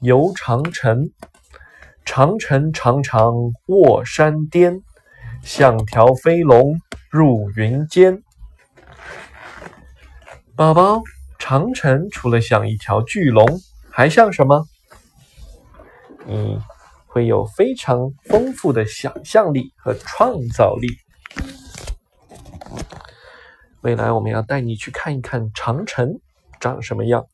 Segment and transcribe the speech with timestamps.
[0.00, 1.10] 游长城。
[2.04, 3.32] 长城长长
[3.66, 4.82] 卧山巅，
[5.42, 6.80] 像条飞龙
[7.10, 8.22] 入云间。
[10.56, 11.02] 宝宝，
[11.38, 13.46] 长城除了像一条巨龙，
[13.90, 14.66] 还像什么？
[16.26, 16.58] 你
[17.06, 20.88] 会有非常丰富的想象力和创造力。
[23.82, 26.20] 未来我们要带你去看一看长城
[26.58, 27.26] 长什么样。